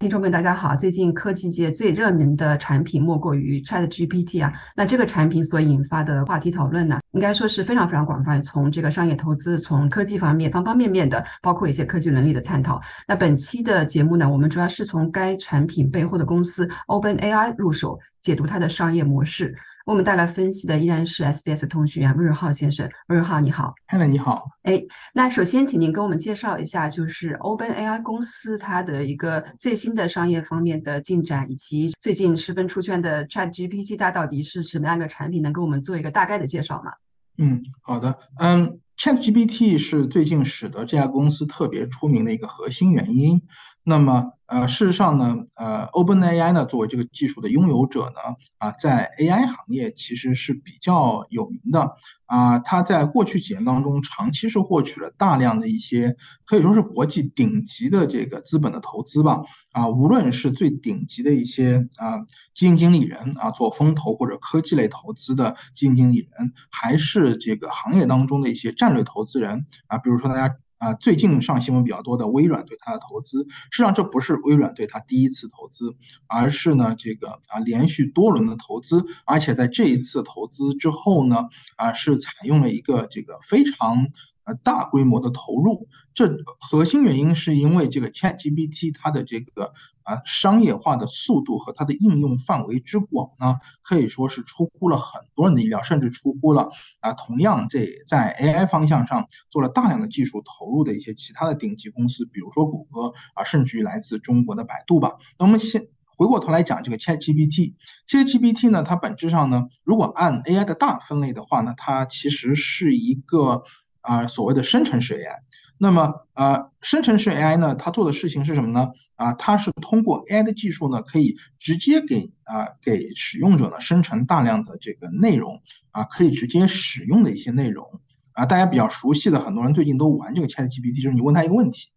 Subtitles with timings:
[0.00, 0.74] 听众们，大家好。
[0.74, 4.50] 最近科技界最热门的产品莫过于 Chat GPT 啊。
[4.74, 12.80] 那这个产品所引发的话题讨论呢，应该说是非常非常广泛，从这个商业投资，从科技方面方方面面的，包括一些科技伦理的探讨。
[13.06, 19.54] 那本期的节目呢，我们主要是从该产品背后的公司 OpenAI 入手，解读它的商业模式。
[19.86, 22.88] 为我们带来分析的依然是 SBS 通讯员温润浩先生。
[23.08, 23.74] 温润浩，你好。
[23.88, 24.44] Hello，你好。
[24.62, 24.82] 哎，
[25.14, 35.40] 那首先，请您跟我们介绍一下，就是 OpenAI 公司它的一个最新的商业方面的进展，以及最近十分出圈的 ChatGPT，它到底是什么样的产品？
[35.42, 36.92] 能给我们做一个大概的介绍吗？
[37.38, 38.18] 嗯，好的。
[38.38, 43.40] 嗯，ChatGPT 是最近使得这家公司特别出名的一个核心原因。
[43.82, 52.58] 那么，呃，事实上呢，呃，OpenAI 呢作为这个技术的拥有者呢，啊，在 AI 行业其实是比较有名的啊。
[52.58, 59.40] 它在过去几年当中，长期是获取了大量的一些可以说是国际顶级的这个资本的投资吧
[59.72, 59.88] 啊。
[59.88, 62.20] 无论是最顶级的一些啊
[62.54, 70.54] 基金经理人啊，做风投或者科技类投资的基金经理人，还是这个行业当中的一些战略投资人啊，比如说大家。
[70.80, 75.94] 啊，最近上新闻比较多的微软对它的投资，实际上这不是微软对它第一次投资，
[76.26, 81.44] 而是呢这个啊连续多轮的投资，而且在这一次投资之后呢，
[81.76, 84.08] 啊是采用了一个这个非常。
[84.44, 96.68] 呃大规模的投入，这核心原因是因为这个 ChatGPT 它的这个啊商业化的速度和它的应用范围之广呢，可以说是出乎了很多人的意料，甚至出乎了
[97.00, 105.12] 啊同样这在 AI 方向上做了大量的技术投入的一些其他的顶级公司，比如说谷歌啊，甚至于来自中国的百度吧。
[105.38, 113.62] 那我们先回过头来讲这个 ChatGPT，ChatGPT 呢，它本质上呢，如果按 AI 的大分类的话呢，它其实是一个。
[114.00, 115.38] 啊，所谓的生成式 AI，
[115.78, 118.92] 那么呃，生成式 AI 呢，它做的事情是什么呢？
[119.16, 128.00] 啊，它是通过 AI 的技术呢，可以直接给啊给使用者呢生成大量的这个内容啊，可以直接使用的一些内容
[128.32, 131.88] 啊，大家比较熟悉的，很多人最近都玩这个 ChatGPT，就是你问他一个问题，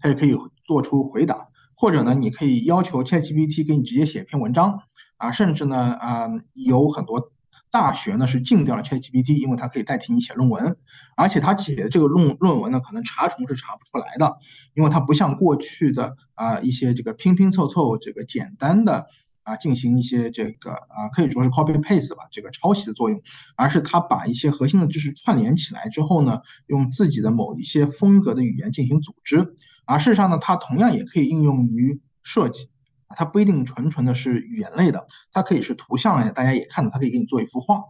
[0.00, 4.80] 他也可以做出回答，或者呢，你可以要求 ChatGPT 给你直接写一篇文章
[5.16, 7.30] 啊，甚至呢啊有很多。
[7.72, 10.76] 大学呢是禁掉了 ChatGPT，因为它可以代替你写论文，
[11.16, 14.36] 而且它写的这个论论文呢，可能查重是查不出来的，
[14.74, 19.06] 因为它不像过去的啊一些这个拼拼凑凑这个简单的
[19.42, 23.22] 啊进行一些这个啊可以说是 copy paste 吧，这个抄袭的作用，
[23.56, 29.54] 而是它把一些核心的知识串联起来之后呢，用自己的某一些风格的语言进行组织，
[29.86, 32.68] 而事实上呢，它同样也可以应用于设计。
[33.16, 37.80] 它不一定纯纯的是语言类的，它可以是图像类的，大家也看到，它可以给你做一幅画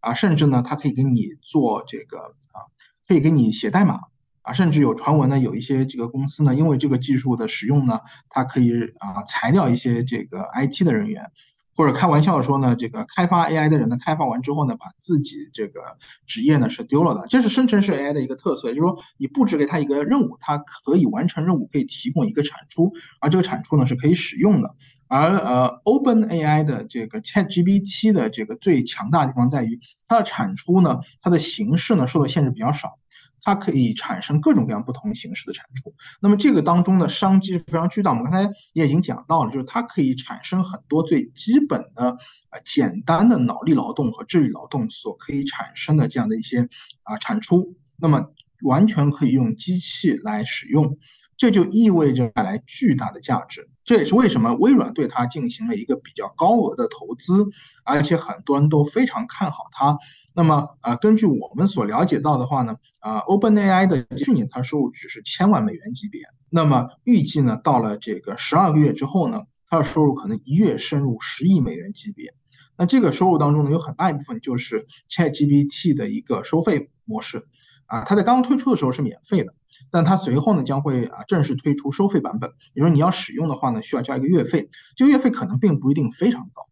[0.00, 2.18] 啊，甚至呢，它可以给你做这个
[2.52, 2.66] 啊，
[3.06, 4.00] 可以给你写代码
[4.42, 11.30] 啊，甚至有传闻呢，有一些这个公司呢，因为这个技术的使用呢，它可以啊裁掉一些这个 IT 的人员。
[11.74, 15.80] 或者开玩笑的说呢，这个开发 AI 的人呢，开发完之后呢，把自己这个
[16.26, 17.26] 职业呢是丢了的。
[17.28, 24.74] 这是生成式 AI 的一个特色，就是说你布置给他一个任务，它可以完成任务，可以提供一个产出，而这个产出呢是可以使用的。
[25.08, 32.98] 而呃，OpenAI 的这个 ChatGPT 的这个最强大的地方在于，它的产出呢，它的形式呢受到限制比较少。
[33.42, 38.12] 它可以产生各种各样不同形式的产出，那么这个当中的商机是非常巨大。
[38.12, 42.16] 我们刚才也已经讲到了，就是它可以产生很多最基本的、
[42.50, 46.68] 呃简单的脑力劳动和智力劳动所可以产生的这样的一些
[47.02, 48.30] 啊产出，那么
[48.64, 50.96] 完全可以用机器来使用。
[51.36, 57.46] 这就意味着带来巨大的价值，这也是为什么微软对它进行了一个比较高额的投资，
[57.84, 59.98] 而且很多人都非常看好它。
[60.34, 72.32] 那么，呃，根据我们所了解到的话呢，啊，OpenAI 的去年它收入只是千万美元级别，那么预计呢，到了这个十二个月之后呢，它的收入可能一跃升入十亿美元级别。
[72.78, 77.46] 那这个收入当中呢，有很大一部分就是 ChatGPT 的一个收费模式，
[77.84, 79.52] 啊，它在刚刚推出的时候是免费的。
[79.90, 86.62] 但它随后呢将会啊正式推出收费版本，比如说你要使用的话呢，需要交一个月费，这个月费可能并不一定非常高，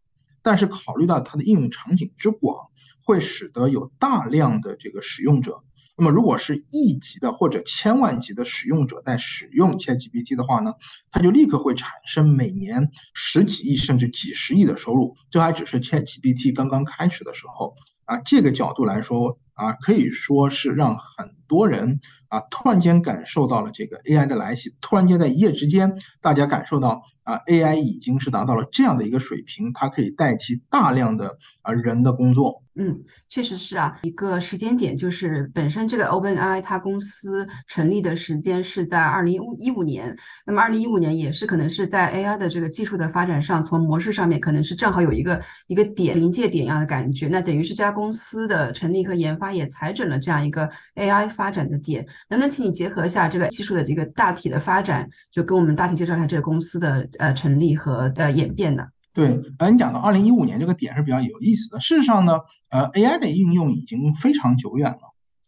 [0.43, 2.69] 但是考虑到它的应用场景之广，
[3.05, 5.63] 会使得有大量的这个使用者。
[5.97, 10.73] 那么如果是亿级的或者千万级的使用者在使用 ChatGPT 的话呢，
[11.11, 15.15] 它就立刻会产生每年十几亿甚至几十亿的收入。
[15.29, 17.75] 这还只是 ChatGPT 刚刚开始的时候
[18.07, 19.39] 啊，这个角度来说。
[19.61, 32.63] 啊，可以说是让很多人啊突然间感受到了这个 AI 的来袭，突然间在一夜之间，大家感受到啊 AI 已经是达到了这样的一个水平，它可以代替大量的啊人的工作。
[32.77, 32.99] 嗯，
[33.29, 40.17] 确实是啊，一个时间点就是本身这个 OpenAI 它公司成立的时间是在二零一五年，
[40.47, 52.07] 那么二零一五年也是可能是在 AI 的这个技术的发展上，从模式上面可能是正好有一个一个点临界点一样的感觉，那等于是这家公司的成立和研发也踩准了这样一个 AI 发展的点。
[52.29, 58.85] 能不能请你结合一下这个技术的这个大体的发展，就跟我们大体介绍一下这个公司的呃成立和呃演变呢？
[59.13, 61.81] 对，呃，你讲到二零一五年这个点是比较有意思的。
[61.81, 62.39] 事实上呢，
[62.71, 65.01] 呃，AI 的应用已经非常久远了。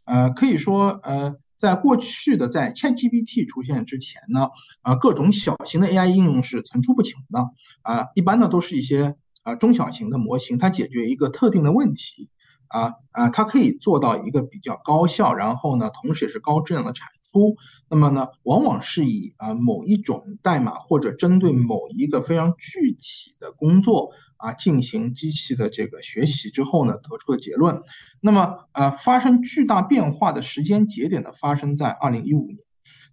[0.05, 4.49] 呃，可以说，呃，在过去的在 ChatGPT 出现之前呢，
[4.83, 7.51] 呃，各种小型的 AI 应用是层出不穷的。
[7.83, 9.15] 啊，一般呢都是一些
[9.45, 12.31] 啊中小型的模型，它解决一个特定的问题。
[12.73, 17.57] 啊啊，它可以做到一个比较高效，然后呢，同时也是高质量的产出。
[17.91, 27.83] 那么呢，往往是以啊某一种代码或者针对某一个非常具体的工作啊进行机器的这个学习之后呢得出的结论。
[28.21, 32.59] 那么呃，发生巨大变化的时间节点呢，发生在二零一五年。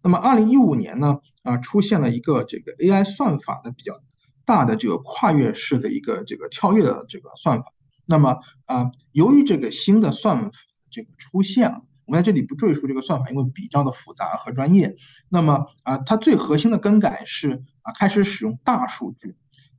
[0.01, 3.93] 那么二零一五年呢啊出现了一个这个 AI 算法的比较
[4.45, 7.73] 大的这个跨越式的一个这个跳跃的这个算法。
[8.09, 10.51] 那么啊，由于这个新的算法
[10.89, 14.95] 这个出现了，我们在这里不赘述这个算法，因为比较的复杂和专业。
[15.29, 19.35] 那么啊，它最核心的更改是啊，开始使用大数据，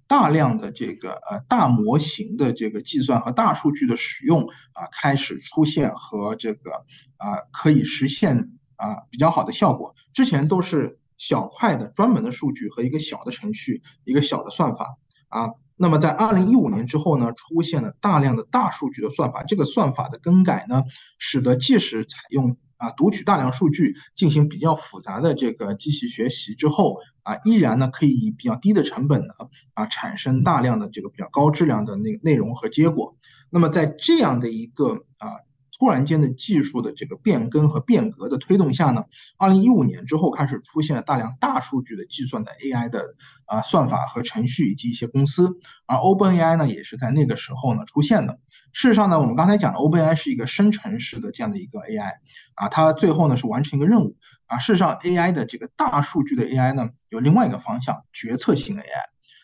[0.07, 4.43] 大量的这个呃大模型的这个计算和大数据的使用
[4.75, 6.71] 啊，开始出现和这个
[7.17, 9.97] 啊可以实现啊比较好的效果。
[10.13, 14.97] 之前都是小块的专门的数据和一个小的程序，一个小的算法
[15.31, 15.49] 啊。
[15.83, 19.45] 那么在二零一五年之后呢，出现了大量的大数据的算法。
[19.45, 20.85] 这个算法的更改呢，
[21.19, 29.33] 使得即使采用啊读取大量数据进行比较复杂的这个机器学习之后啊，依然呢可以以比较低的成本呢
[29.73, 33.17] 啊产生大量的这个比较高质量的那内容和结果。
[33.49, 35.49] 那么在这样的一个啊。
[35.81, 39.07] 突然间的技术的这个变更和变革的推动下呢，
[39.39, 43.03] 二零一五年之后开始出现了大量大数据的计算的 AI 的
[43.47, 48.39] 啊算法和程序以及一些公司，而 OpenAI 呢也是在那个时候呢出现的。
[48.75, 52.13] 事实上呢，我们刚才讲的 OpenAI 是一个生成式的这样的一个 AI
[52.57, 54.19] 啊，它最后呢是完成一个任务
[54.49, 54.59] 啊。
[54.59, 58.85] 事实上，AI 的这个大数据的 AI 呢有另外一个方向，决策型 AI。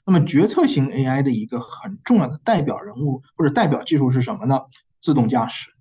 [0.05, 4.61] 那么决策型 AI 的一个很重要的代表人物或者代表技术是什么呢？
[5.01, 5.76] 自动驾驶。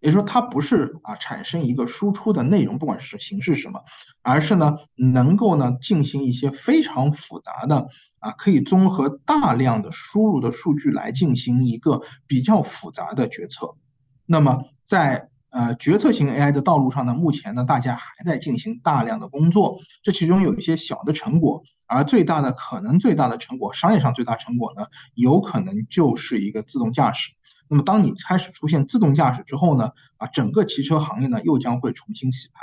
[0.00, 3.82] 也就是说，它不是啊产生一个输出的内容，不管是形式什么，
[4.22, 13.76] 而是呢能够呢进行一些非常复杂的啊，可以综合大量的输入的数据来进行一个比较复杂的决策。
[14.24, 27.32] 那么在呃决策型 AI 的道路上呢，目前呢大家还在进行大量的工作，这其中有一些小的成果，而最大的可能最大的成果，商业上最大成果呢，有可能就是一个自动驾驶。
[27.70, 32.62] 那么，当你开始出现自动驾驶之后呢，啊，整个汽车行业呢又将会重新洗牌，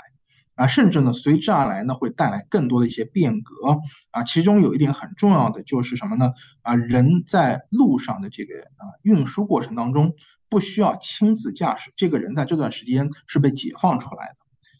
[0.56, 6.34] 啊，甚至呢随之而来呢会带来更多的一些变革，啊，其中有一点很重要的就是什么呢？
[6.64, 10.16] 啊，人在路上的这个啊运输过程当中
[10.50, 14.38] 不需要亲自驾驶，这个人在这段时间是被解放出来的。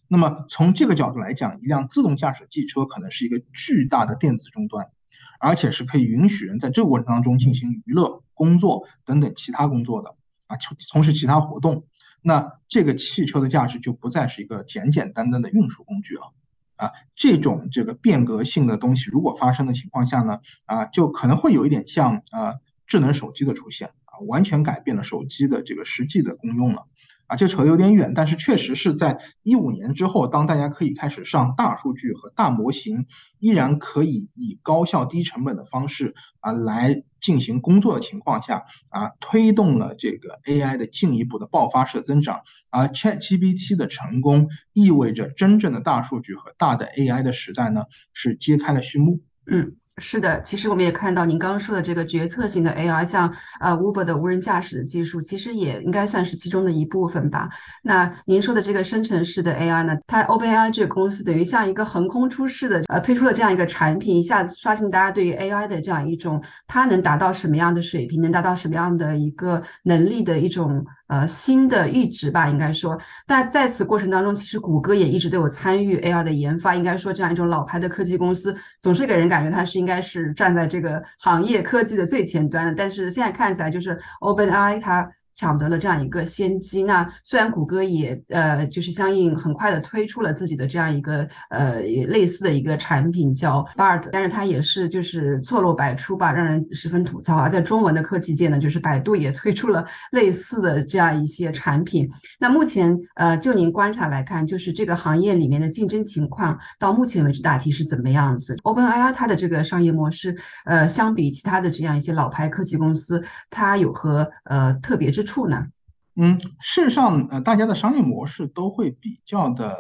[0.08, 4.90] 那么从这个角度来讲，一辆自动驾驶汽车可能是一个巨大的电子终端。
[5.38, 10.16] 而且是可以允许人在这个过程当中进行娱乐、工作等等其他工作的
[10.48, 11.86] 啊，从从事其他活动。
[12.22, 16.34] 那这个汽车的价值就不再是一个简简单单的运输工具了
[16.78, 16.92] 啊。
[17.16, 22.56] 这种这个变革性的东西如果发生的情况下呢啊，就可能会有一点像啊
[22.88, 23.92] 智能手机的出现，
[24.28, 26.88] 完全改变了手机的这个实际的功用了。
[27.28, 33.08] 啊，这扯得有点远，但是确实是在一五年之后，当大家可以开始上大数据和大模型，
[33.40, 42.42] 依然可以以高效低成本的方式啊来进行工作的情况下，啊，推动了这个 AI 的进一步的爆发式增长。
[42.70, 49.24] 而 ChatGPT 的成功，意味着真正的大数据和大的 AI 的时代呢，是揭开了序幕。
[49.48, 49.78] 嗯。
[49.98, 57.48] 是的，其实我们也看到您刚刚说的这个决策性的 AI，像呃 Uber 的无人驾驶的技术，其实也应该算是其中的一部分吧。
[57.82, 70.86] 那您说的这个生成式的 AI 呢，它 OpenAI 这个公司等于像一个横空出世的，呃，推出了这样一个产品，一下子刷新大家对于 AI 的这样一种，它能达到什么样的水平，能达到什么样的一个能力的一种。
[71.08, 76.74] 呃，新的阈值吧，应该说，但在此过程当中，其实谷歌也一直都有参与 AR 的研发。
[76.74, 82.74] 应该说，这样一种老牌的科技公司，总是给人感觉它是应该是站在这个行业科技的最前端的。
[82.76, 86.84] 但是现在看起来，就是 OpenAI 它抢得了这样一个先机。
[86.84, 97.38] 那虽然谷歌也呃就是相应很快的推出了自己的这样一个呃类似的一个产品叫 Bard，但是它也是就是错落百出吧，让人十分吐槽。
[97.38, 102.10] 而在中文的科技界呢，就是百度也推出了类似的这样一些产品。
[102.40, 115.68] 那目前呃就您观察来看，就是这个行业里面的竞争情况到目前为止大体是怎么样子？OpenAI 它的这个商业模式呃相比其他的这样一些老牌科技公司，它有何呃特别之处呢？
[116.16, 119.76] 嗯，事实上，呃，大家的商业模式都会比较的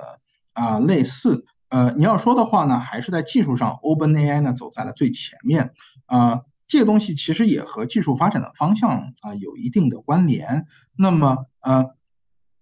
[0.51, 1.45] 啊类似。
[1.69, 5.71] 呃，你要说的话呢，还是在技术上，OpenAI 呢走在了最前面。
[6.07, 10.67] 啊，这个东西其实也和技术发展的方向啊有一定的关联。
[10.97, 11.94] 那么，呃，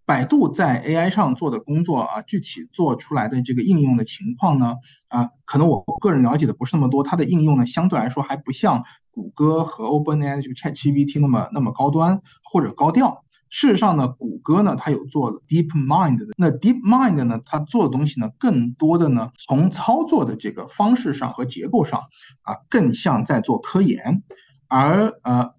[0.06, 4.76] 百度在 AI 上做的工作啊，具体做出来的这个应用的情况呢，
[5.08, 7.04] 啊，可能我个人了解的不是那么多。
[7.04, 13.24] 它的应用呢，相对来说还不像谷歌和 OpenAI 的这个 ChatGPT 那么那么高端或者高调。
[13.50, 16.26] 事实上呢，谷歌呢，它有做 DeepMind 的。
[16.38, 22.02] 那 DeepMind 呢，它做的东西呢，更多的呢，从操作的这个方式上和结构上
[22.42, 24.24] 啊，更像在做科研。
[24.68, 25.54] 而呃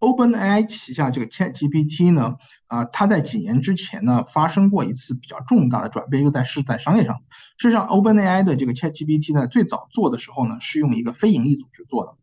[0.00, 2.36] ，OpenAI 旗下这个 ChatGPT 呢，
[2.66, 7.16] 啊，它在几年之前呢，发生过一次比较重大的转变，又在是在商业上。
[7.58, 12.14] 事实上，OpenAI 的这个 ChatGPT 呢，最早做的时候呢，是用一个非盈利组织做的。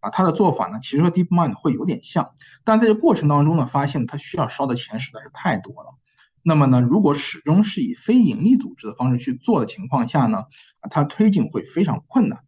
[0.00, 2.32] 啊，它的做法呢，其实和 DeepMind 会有点像，
[2.64, 5.94] 但在这过程当中呢，发现它需要烧的钱实在是太多了。
[6.42, 10.38] 那么呢，如果始终是以非盈利组织的方式去做的情况下呢，
[10.80, 12.40] 啊，它推进会非常困难。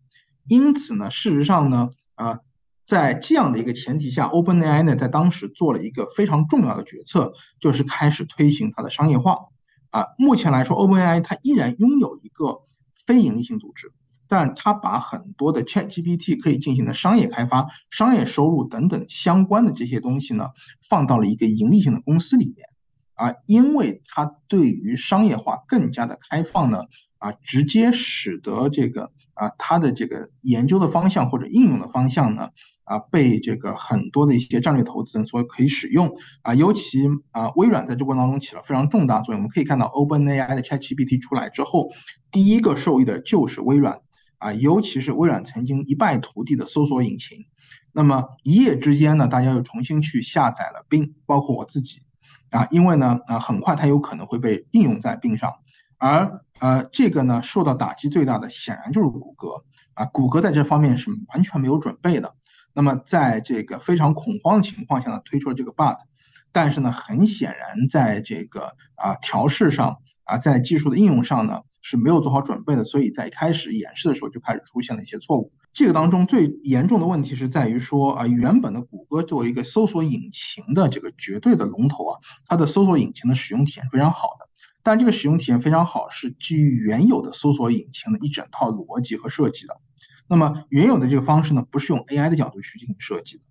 [0.49, 2.41] 因此呢，事实上呢，啊，
[2.85, 9.38] 在这样的一个前提下，OpenAI 呢，在当时做了一个非常重要的决策，就是开始推行它的商业化。
[9.91, 12.62] 啊，目前来说，OpenAI 它依然拥有一个
[13.07, 13.93] 非盈利性组织。
[14.26, 20.49] 但它把很多的 ChatGPT 可以进行的商业开发、商业收入等等相关的这些东西呢，
[20.88, 22.67] 放到了一个盈利性的公司里面，
[23.14, 26.85] 啊，因为它对于商业化更加的开放呢，
[27.25, 32.50] 啊，直接使得这个啊它的这个研究的方向或者应用的方向呢。
[32.87, 39.40] 啊，被这个很多的一些战略投资人所可以使用啊，尤其啊，微软在这过程当中起了非常重大作用。
[39.40, 41.88] 我们可以看到，OpenAI 的 ChatGPT 出来之后，
[42.31, 44.02] 第一个受益的就是微软
[44.37, 47.47] 啊，尤其是微软曾经一败涂地的搜索引擎。
[47.95, 52.00] 那么一夜之间呢，大家又重新去下载了并包括我自己
[52.50, 55.54] 啊，因为呢啊，很快它有可能会被应用在并上，
[55.99, 62.35] 而呃，这个呢受到打击最大的显然就是谷歌啊，谷歌在这方面是完全没有准备的。
[62.73, 65.97] 那么，在这个非常恐慌的情况下呢，推出了这个 But，
[66.51, 75.53] 但是呢，很显然，在这个啊调试上啊，在技术的应用上呢是没有做好准备的，所以在一开始演示的时候就开始出现了一些错误。
[75.73, 84.49] 这个当中最严重的问题是在于说啊，原本的谷歌作为一个搜索引擎的这个绝对的龙头啊，它的搜索引擎的使用体验是非常好的，
[84.85, 89.81] 但这个使用体验非常好是基于原有的搜索引擎的一整套逻辑和设计的。
[90.29, 93.43] 那么原有的这个方式呢，不是用 AI 的角度去进行设计的，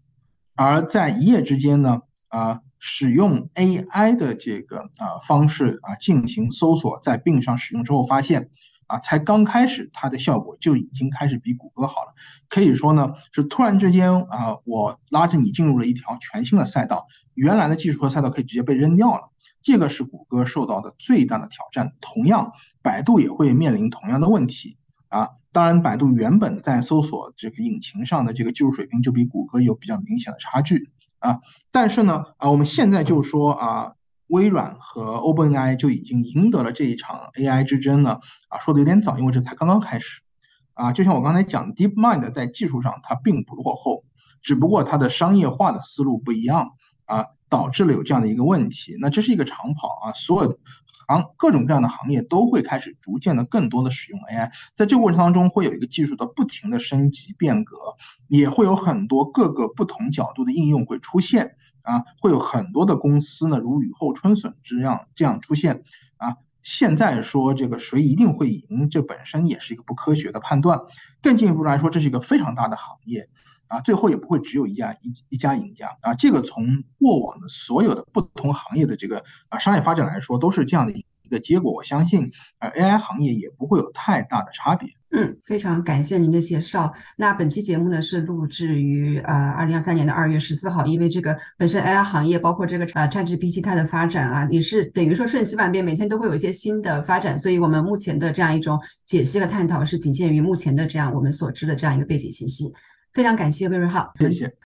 [0.55, 8.49] 而在一夜之间呢，啊，使用 AI 的这个啊方式啊进行搜索，在病上使用之后，发现
[8.87, 12.13] 啊，才刚开始它的效果就已经开始比谷歌好了。
[12.49, 19.29] 可以说呢，是突然之间啊，我拉着你进入了一条全新的赛道，原来的技术和赛道可以直接被扔掉了。
[19.63, 21.93] 这个是谷歌受到的最大的挑战。
[22.01, 22.51] 同样，
[22.83, 24.77] 百度也会面临同样的问题
[25.07, 25.29] 啊。
[25.51, 30.89] 当然，百度原本在搜索这个引擎上的这个技术水平就比谷歌有比较明显的差距
[31.19, 31.39] 啊。
[31.71, 33.93] 但是呢，啊，我们现在就说啊，
[34.27, 38.19] 微软和 OpenAI 就已经赢得了这一场 AI 之争呢。
[38.49, 40.21] 啊，说的有点早，因为这才刚刚开始
[40.73, 40.91] 啊。
[40.91, 44.03] 就像我刚才讲，DeepMind 在技术上它并不落后，
[44.41, 46.71] 只不过它的商业化的思路不一样
[47.05, 47.27] 啊。
[47.53, 50.57] 导致了有这样的一个问题，那这是一个长跑啊，所有
[51.07, 57.75] 行各种各样的行业都会开始逐渐的更多的使用 AI，在这个过程当中会有一个技术的不停的升级变革，
[58.27, 65.83] 也会有很多各个不同角度的应用会出现啊，会有很多的公司呢如雨后春笋这样这样出现
[66.17, 66.37] 啊。
[66.63, 70.79] 现在说这个谁一定会赢，这本身也是一个不科学的判断。
[71.21, 73.29] 更进一步来说，这是一个非常大的行业。
[73.73, 76.13] 啊，最后也不会只有一家一一家赢家啊！
[76.13, 76.63] 这个从
[76.99, 81.73] 过往的所有的不同行业的这个啊商业发展来说，都是这样的一个结果。
[81.73, 84.87] 我相信，呃，AI 行业也不会有太大的差别。
[85.09, 86.93] 嗯，非常感谢您的介绍。
[87.17, 102.71] 那本期节目呢是录制于呃二零二三年的二月十四号，因为这个本身 AI 行业包括这个呃 ChatGPT 它的发展啊，也是等于说瞬息万变，每天都会有一些新的发展，所以我们目前的这样一种解析和探讨是仅限于目前的这样我们所知的这样一个背景信息。
[103.13, 104.55] 非常感谢魏瑞浩，谢谢。